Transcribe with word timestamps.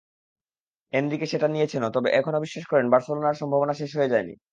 Enrique 0.93 1.25
সেটা 1.25 1.47
নিয়েছেনও, 1.47 1.89
তবে 1.95 2.09
এখনো 2.11 2.37
বিশ্বাস 2.39 2.65
করেন, 2.71 2.85
বার্সেলোনার 2.93 3.39
সম্ভাবনা 3.41 3.73
শেষ 3.73 3.91
হয়ে 3.97 4.11
যায়নি। 4.13 4.33